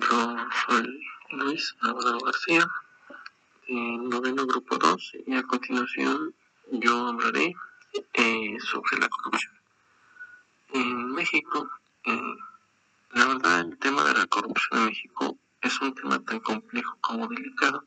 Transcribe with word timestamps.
Yo 0.00 0.36
soy 0.66 1.00
Luis 1.30 1.74
Álvaro 1.80 2.18
García, 2.18 2.66
en 3.66 4.10
noveno 4.10 4.44
grupo 4.44 4.76
2, 4.76 5.12
y 5.26 5.34
a 5.34 5.42
continuación 5.44 6.34
yo 6.70 7.06
hablaré 7.06 7.54
eh, 8.12 8.56
sobre 8.60 8.98
la 8.98 9.08
corrupción. 9.08 9.54
En 10.74 11.12
México, 11.12 11.70
eh, 12.04 12.36
la 13.12 13.26
verdad, 13.26 13.60
el 13.60 13.78
tema 13.78 14.04
de 14.04 14.12
la 14.12 14.26
corrupción 14.26 14.80
en 14.80 14.86
México 14.88 15.38
es 15.62 15.80
un 15.80 15.94
tema 15.94 16.22
tan 16.24 16.40
complejo 16.40 16.98
como 17.00 17.26
delicado, 17.28 17.82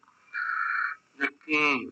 ya 1.20 1.28
que 1.46 1.92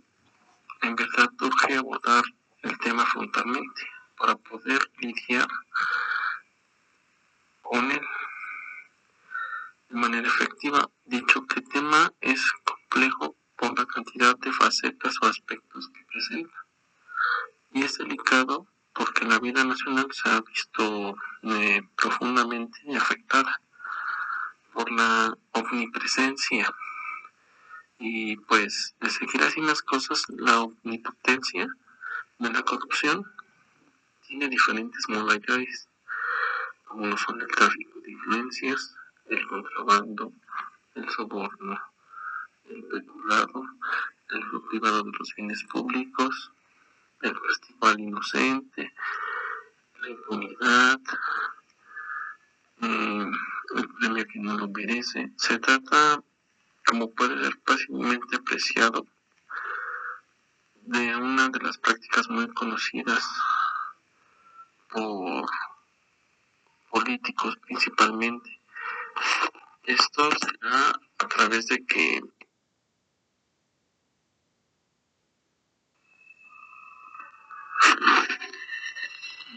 en 0.81 0.95
verdad 0.95 1.29
urge 1.41 1.75
abordar 1.77 2.23
el 2.63 2.75
tema 2.79 3.05
frontalmente 3.05 3.88
para 4.18 4.36
poder 4.36 4.81
lidiar 4.99 5.47
con 7.61 7.91
él 7.91 8.02
manera 10.18 10.34
efectiva. 10.34 10.89
Dicho 11.05 11.46
que 11.46 11.61
tema 11.61 12.11
es 12.21 12.41
complejo 12.64 13.36
por 13.55 13.78
la 13.78 13.86
cantidad 13.86 14.36
de 14.37 14.51
facetas 14.51 15.15
o 15.21 15.28
aspectos 15.28 15.89
que 15.93 16.05
presenta. 16.05 16.65
Y 17.74 17.83
es 17.83 17.97
delicado 17.97 18.68
porque 18.93 19.25
la 19.25 19.39
vida 19.39 19.64
nacional 19.64 20.07
se 20.11 20.29
ha 20.29 20.41
visto 20.41 21.15
eh, 21.43 21.82
profundamente 21.96 22.79
afectada 22.96 23.61
por 24.74 24.91
la 24.91 25.38
omnipresencia. 25.51 26.74
Y 27.99 28.38
pues 28.38 28.96
de 28.99 29.10
seguir 29.10 29.43
así 29.43 29.61
las 29.61 29.82
cosas, 29.82 30.24
la 30.29 30.61
omnipotencia 30.61 31.68
de 32.39 32.49
la 32.52 32.63
corrupción 32.63 33.23
tiene 34.27 34.49
diferentes 34.49 35.08
modalidades, 35.09 35.88
como 36.86 37.17
son 37.17 37.41
el 37.41 37.47
tráfico 37.47 37.99
de 38.02 38.11
influencias, 38.11 38.97
el 39.30 39.47
contrabando, 39.47 40.31
el 40.95 41.09
soborno, 41.09 41.80
el 42.65 42.83
peculado, 42.83 43.63
el 44.29 44.61
privado 44.69 45.03
de 45.03 45.11
los 45.17 45.35
bienes 45.35 45.63
públicos, 45.65 46.52
el 47.21 47.37
festival 47.37 47.99
inocente, 47.99 48.93
la 50.02 50.09
impunidad, 50.09 50.99
mm, 52.79 53.31
el 53.75 53.89
premio 53.99 54.25
que 54.25 54.39
no 54.39 54.57
lo 54.57 54.67
merece. 54.67 55.31
Se 55.37 55.59
trata, 55.59 56.21
como 56.85 57.11
puede 57.11 57.43
ser 57.43 57.53
fácilmente 57.65 58.35
apreciado, 58.35 59.05
de 60.87 61.15
una 61.17 61.49
de 61.49 61.59
las 61.59 61.77
prácticas 61.77 62.30
muy 62.30 62.47
conocidas 62.53 63.23
por 64.89 65.45
políticos 66.89 67.57
principalmente. 67.57 68.56
Esto 69.85 70.29
será 70.31 70.99
a 71.19 71.27
través 71.27 71.67
de 71.67 71.85
que 71.85 72.21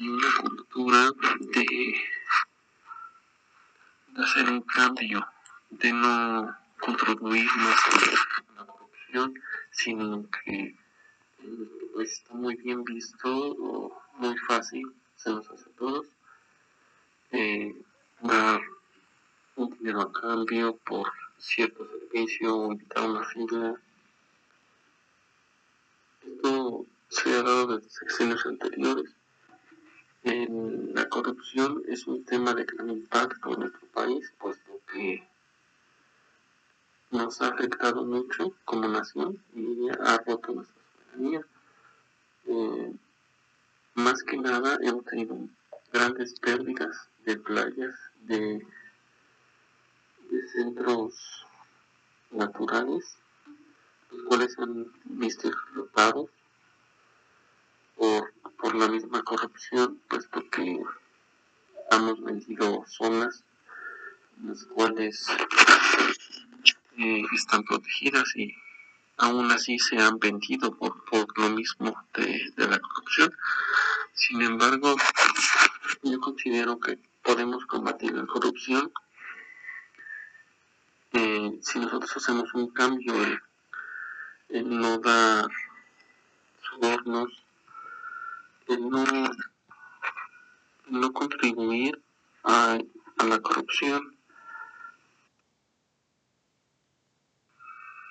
una 0.01 0.33
cultura 0.41 1.11
de, 1.41 1.95
hacer 4.17 4.49
un 4.49 4.63
cambio, 4.63 5.27
de 5.71 5.93
no 5.93 6.57
contribuir 6.79 7.51
más 7.57 7.81
a 7.87 8.53
la 8.57 8.67
corrupción, 8.67 9.35
sino 9.73 10.29
que 10.31 10.77
pues, 11.93 12.13
está 12.13 12.35
muy 12.35 12.57
bien 12.57 12.85
visto 12.85 13.29
o 13.29 14.03
muy 14.15 14.37
fácil, 14.39 14.95
se 15.17 15.31
nos 15.31 15.51
hace 15.51 15.69
a 15.69 15.77
todos, 15.77 16.07
eh, 17.33 17.75
dar 18.21 18.61
dinero 19.69 20.01
a 20.03 20.13
cambio 20.13 20.77
por 20.77 21.11
cierto 21.39 21.87
servicio 21.87 22.57
o 22.57 22.73
invitar 22.73 23.09
una 23.09 23.25
fila. 23.25 23.81
Esto 26.23 26.87
se 27.09 27.31
ha 27.31 27.43
dado 27.43 27.77
desde 27.79 27.91
sexenios 27.91 28.45
anteriores. 28.47 29.11
En 30.23 30.95
la 30.95 31.09
corrupción 31.09 31.83
es 31.89 32.07
un 32.07 32.25
tema 32.25 32.55
de 32.55 32.65
gran 32.65 32.91
impacto 32.91 33.55
en 33.55 33.61
nuestro 33.61 33.87
país, 33.89 34.33
puesto 34.39 34.81
que 34.93 35.27
nos 37.11 37.41
ha 37.41 37.49
afectado 37.49 38.05
mucho 38.05 38.55
como 38.65 38.87
nación 38.87 39.43
y 39.55 39.89
ha 39.89 40.19
roto 40.19 40.53
nuestra 40.53 40.83
soberanía. 40.95 41.47
Eh, 42.47 42.93
más 43.95 44.23
que 44.23 44.37
nada 44.37 44.79
hemos 44.83 45.05
tenido 45.05 45.37
grandes 45.93 46.39
pérdidas 46.39 47.09
de 47.25 47.37
playas, 47.37 47.95
de, 48.23 48.65
de 50.31 50.49
centros 50.49 51.47
naturales, 52.31 53.17
los 54.11 54.23
cuales 54.25 54.59
han 54.59 54.93
visto 55.05 55.49
explotados 55.49 56.31
por, 57.97 58.33
por 58.59 58.75
la 58.75 58.89
misma 58.89 59.23
corrupción, 59.23 60.01
puesto 60.09 60.49
que 60.51 60.81
hemos 61.91 62.23
vendido 62.23 62.85
zonas 62.87 63.45
las 64.45 64.65
cuales 64.67 65.27
eh, 66.99 67.23
están 67.35 67.63
protegidas 67.65 68.25
y 68.37 68.55
aún 69.19 69.51
así 69.51 69.79
se 69.79 69.99
han 69.99 70.19
vendido 70.19 70.75
por, 70.77 71.05
por 71.05 71.39
lo 71.39 71.51
mismo 71.51 71.95
de, 72.15 72.51
de, 72.57 72.69
la 72.69 72.79
corrupción. 72.79 73.33
Sin 74.15 74.41
embargo, 74.43 74.97
yo 76.03 76.21
considero 76.21 76.79
que 76.81 76.99
podemos 77.23 77.67
combatir 77.67 78.13
la 78.13 78.27
corrupción 78.27 78.91
eh, 81.13 81.59
si 81.63 81.79
nosotros 81.79 82.17
hacemos 82.17 82.53
un 82.55 82.69
cambio 82.71 83.15
en, 84.49 84.81
no 84.81 84.99
dar 84.99 85.47
sobornos, 86.63 87.31
en 88.69 88.89
no, 88.89 89.05
no 90.87 91.13
contribuir 91.13 92.01
a, 92.45 92.79
a 93.19 93.25
la 93.25 93.41
corrupción, 93.41 94.17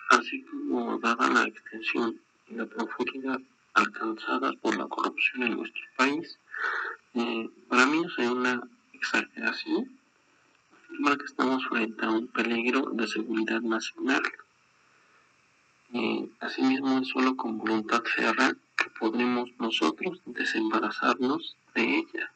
así 0.10 0.44
como 0.44 0.98
dada 1.00 1.30
la 1.30 1.44
extensión 1.44 2.20
y 2.48 2.56
la 2.56 2.66
profundidad 2.66 3.40
alcanzadas 3.74 4.56
por 4.58 4.78
la 4.78 4.88
corrupción 4.88 5.44
en 5.44 5.58
nuestro 5.58 5.84
país, 5.96 6.40
eh, 7.14 7.50
para 7.70 7.86
mí 7.86 8.06
es 8.06 8.28
una 8.28 8.62
exageración 8.94 9.99
afirmar 11.00 11.18
que 11.18 11.26
estamos 11.26 11.66
frente 11.66 12.06
a 12.06 12.10
un 12.10 12.28
peligro 12.28 12.90
de 12.92 13.08
seguridad 13.08 13.62
nacional. 13.62 14.22
Eh, 15.94 16.30
asimismo, 16.42 17.00
es 17.00 17.08
solo 17.08 17.38
con 17.38 17.58
voluntad 17.58 18.04
férrea 18.04 18.54
que 18.76 18.90
podremos 19.00 19.50
nosotros 19.60 20.22
desembarazarnos 20.26 21.56
de 21.74 22.00
ella. 22.00 22.32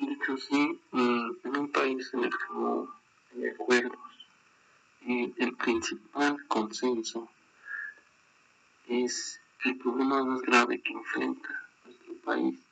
Dicho 0.00 0.34
así, 0.34 0.80
eh, 0.92 1.28
en 1.44 1.56
un 1.56 1.72
país 1.72 2.08
en 2.14 2.24
el 2.24 2.30
que 2.30 2.54
no 2.54 2.94
hay 3.34 3.48
acuerdos, 3.48 3.98
eh, 5.08 5.32
el 5.38 5.56
principal 5.56 6.36
consenso 6.46 7.28
es 8.86 9.40
el 9.64 9.76
problema 9.78 10.22
más 10.24 10.42
grave 10.42 10.80
que 10.80 10.92
enfrenta 10.92 11.48
nuestro 11.84 12.14
país 12.24 12.65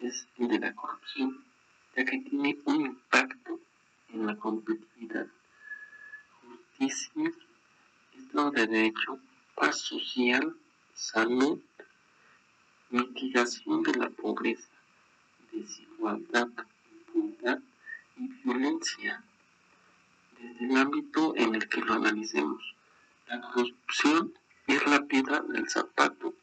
es 0.00 0.26
el 0.38 0.48
de 0.48 0.58
la 0.58 0.74
corrupción, 0.74 1.44
ya 1.96 2.04
que 2.04 2.18
tiene 2.18 2.58
un 2.64 2.86
impacto 2.86 3.60
en 4.08 4.26
la 4.26 4.36
competitividad, 4.36 5.26
justicia, 6.78 7.30
Estado 8.16 8.50
de 8.52 8.66
Derecho, 8.66 9.18
paz 9.54 9.80
social, 9.80 10.56
salud, 10.94 11.60
mitigación 12.90 13.82
de 13.82 13.94
la 13.94 14.10
pobreza, 14.10 14.68
desigualdad, 15.52 16.48
impunidad 17.06 17.60
y 18.16 18.28
violencia. 18.42 19.22
Desde 20.38 20.64
el 20.64 20.76
ámbito 20.76 21.34
en 21.36 21.54
el 21.54 21.68
que 21.68 21.82
lo 21.82 21.94
analicemos, 21.94 22.74
la 23.26 23.40
corrupción 23.40 24.32
es 24.66 24.86
la 24.86 25.04
piedra 25.04 25.40
del 25.40 25.68
zapato 25.68 26.34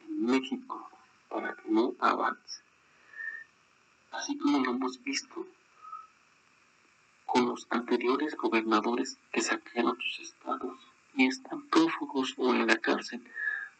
en 0.00 0.26
México 0.26 0.90
para 1.28 1.54
que 1.54 1.70
no 1.70 1.94
avance. 1.98 2.62
Así 4.12 4.38
como 4.38 4.40
lo 4.60 4.70
hemos 4.72 5.02
visto 5.02 5.46
con 7.26 7.46
los 7.46 7.66
anteriores 7.70 8.36
gobernadores 8.36 9.18
que 9.32 9.40
saquearon 9.40 9.96
sus 10.00 10.28
estados. 10.28 10.78
Y 11.14 11.26
están 11.26 11.62
prófugos 11.68 12.34
o 12.38 12.54
en 12.54 12.66
la 12.66 12.76
cárcel, 12.76 13.22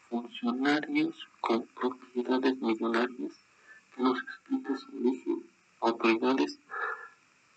funcionarios 0.09 1.27
con 1.41 1.65
propiedades 1.67 2.57
millonarias 2.61 3.33
que 3.95 4.03
nos 4.03 4.21
explica 4.21 4.77
su 4.77 4.97
origen, 4.97 5.43
autoridades 5.81 6.59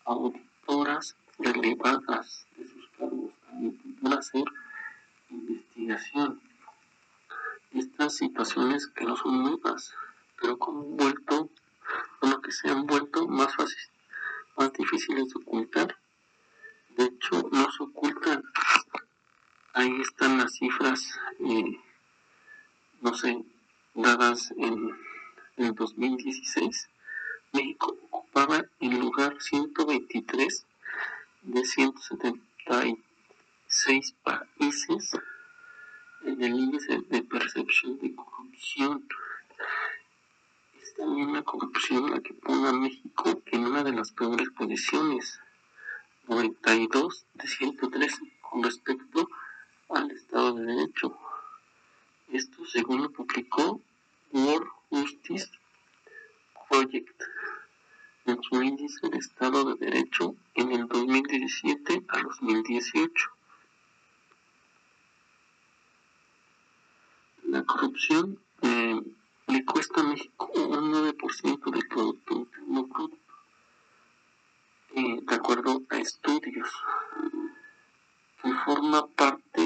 auditoras 0.05 1.17
relevadas 1.39 2.47
de 2.57 2.67
sus 2.69 2.89
cargos 2.99 3.33
intentar 3.61 4.19
hacer 4.19 4.45
investigación. 5.31 6.41
Estas 7.73 8.17
situaciones 8.17 8.87
que 8.89 9.05
no 9.05 9.17
son 9.17 9.43
nuevas, 9.43 9.95
pero 10.41 10.59
como 10.59 10.83
vuelto, 10.83 11.35
bueno, 11.37 11.51
que 12.47 12.53
se 12.53 12.71
han 12.71 12.87
vuelto 12.87 13.27
más 13.27 13.53
fáciles, 13.57 13.91
más 14.57 14.73
difíciles 14.73 15.27
de 15.27 15.35
ocultar. 15.35 15.99
De 16.97 17.07
hecho, 17.07 17.49
no 17.51 17.69
se 17.73 17.83
ocultan. 17.83 18.45
Ahí 19.73 20.01
están 20.01 20.39
las 20.39 20.53
cifras, 20.53 21.19
eh, 21.41 21.81
no 23.01 23.13
sé, 23.15 23.45
dadas 23.95 24.53
en 24.57 24.97
el 25.57 25.75
2016. 25.75 26.89
México 27.53 27.99
ocupaba 28.11 28.65
el 28.79 29.01
lugar 29.01 29.43
123 29.43 30.67
de 31.43 31.65
176 31.65 34.15
países 34.23 35.11
en 36.23 36.45
el 36.45 36.55
índice 36.55 37.01
de 37.09 37.25
percepción 37.25 37.99
de 37.99 38.15
corrupción. 38.15 39.05
También 40.97 41.35
la 41.35 41.43
corrupción 41.43 42.11
la 42.11 42.21
que 42.21 42.33
pone 42.33 42.69
a 42.69 42.73
México 42.73 43.43
en 43.47 43.67
una 43.67 43.85
de 43.85 43.93
las 43.93 44.13
peores 44.13 44.49
posiciones, 44.51 45.39
92 46.27 47.27
de 47.35 47.47
113 47.47 48.33
con 48.41 48.63
respecto 48.63 49.29
al 49.91 50.11
Estado 50.11 50.55
de 50.55 50.65
Derecho. 50.65 51.15
Esto 52.33 52.65
según 52.65 53.03
lo 53.03 53.11
publicó 53.11 53.79
World 54.33 54.69
Justice 54.89 55.51
Project 56.69 57.23
en 58.25 58.43
su 58.43 58.63
índice 58.63 59.09
de 59.11 59.19
Estado 59.19 59.75
de 59.75 59.85
Derecho 59.85 60.35
en 60.55 60.73
el 60.73 60.89
2017 60.89 62.05
a 62.09 62.23
2018. 62.23 63.31
La 67.45 67.63
corrupción 67.65 68.41
cuesta 69.67 70.03
México 70.03 70.51
un 70.55 70.93
9% 70.93 71.71
del 71.71 71.89
Producto 71.89 72.35
Interno 72.35 72.85
Bruto, 72.85 73.19
de 74.95 75.35
acuerdo 75.35 75.83
a 75.91 75.97
estudios, 75.99 76.71
que 78.43 78.53
forma 78.65 79.07
parte 79.09 79.63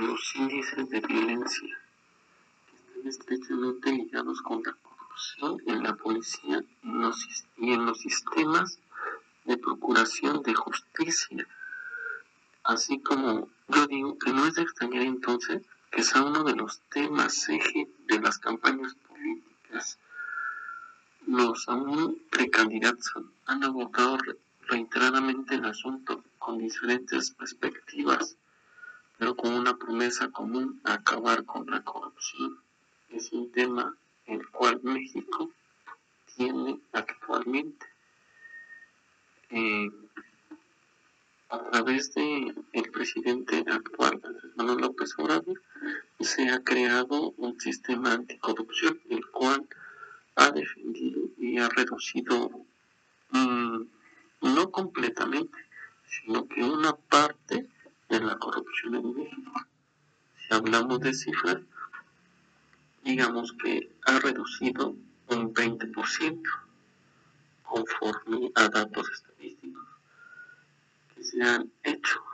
de 0.00 0.06
los 0.06 0.34
índices 0.36 0.88
de 0.90 1.00
violencia 1.00 1.78
que 2.66 2.76
están 2.76 3.06
estrechamente 3.06 3.92
ligados 3.92 4.42
con 4.42 4.62
la 4.64 4.72
corrupción 4.72 5.62
en 5.66 5.82
la 5.82 5.94
policía 5.94 6.62
y 7.56 7.72
en 7.72 7.86
los 7.86 7.98
sistemas 8.00 8.78
de 9.44 9.56
procuración 9.56 10.42
de 10.42 10.54
justicia. 10.54 11.46
Así 12.68 13.00
como 13.00 13.48
yo 13.68 13.86
digo 13.86 14.18
que 14.18 14.30
no 14.30 14.46
es 14.46 14.56
de 14.56 14.62
extrañar 14.62 15.02
entonces 15.04 15.62
que 15.90 16.02
sea 16.02 16.22
uno 16.22 16.44
de 16.44 16.54
los 16.54 16.82
temas 16.90 17.48
eje 17.48 17.88
de 18.06 18.20
las 18.20 18.38
campañas 18.38 18.94
políticas. 19.08 19.98
Los 21.26 21.66
aún 21.66 22.22
precandidatos 22.30 23.10
han 23.46 23.64
abordado 23.64 24.18
reiteradamente 24.66 25.54
el 25.54 25.64
asunto 25.64 26.22
con 26.38 26.58
diferentes 26.58 27.30
perspectivas, 27.30 28.36
pero 29.16 29.34
con 29.34 29.54
una 29.54 29.78
promesa 29.78 30.28
común 30.28 30.78
a 30.84 30.92
acabar 30.92 31.46
con 31.46 31.70
la 31.70 31.82
corrupción. 31.82 32.58
Es 33.08 33.32
un 33.32 33.50
tema 33.50 33.96
el 34.26 34.46
cual 34.50 34.78
México 34.82 35.50
tiene 36.36 36.80
actualmente. 36.92 37.86
Eh, 39.48 39.90
a 41.50 41.70
través 41.70 42.12
de 42.14 42.54
el 42.72 42.90
presidente 42.90 43.64
actual, 43.70 44.20
Manuel 44.56 44.78
López 44.78 45.14
Obrador, 45.18 45.62
se 46.20 46.50
ha 46.50 46.62
creado 46.62 47.32
un 47.38 47.58
sistema 47.58 48.12
anticorrupción, 48.12 49.00
el 49.08 49.26
cual 49.30 49.66
ha 50.36 50.50
defendido 50.50 51.22
y 51.38 51.58
ha 51.58 51.68
reducido, 51.70 52.50
mm, 53.30 53.82
no 54.42 54.70
completamente, 54.70 55.58
sino 56.06 56.46
que 56.48 56.62
una 56.62 56.94
parte 56.94 57.66
de 58.08 58.20
la 58.20 58.38
corrupción 58.38 58.96
en 58.96 59.14
México. 59.14 59.52
Si 60.36 60.54
hablamos 60.54 61.00
de 61.00 61.14
cifras, 61.14 61.58
digamos 63.02 63.54
que 63.54 63.90
ha 64.04 64.18
reducido 64.18 64.94
un 65.28 65.54
20% 65.54 66.50
conforme 67.62 68.50
a 68.54 68.68
datos 68.68 69.08
estadísticos 71.32 71.32
que 71.32 71.36
se 71.36 71.42
han 71.42 71.72
hecho 71.84 72.27